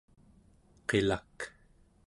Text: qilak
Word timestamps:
qilak 0.87 1.37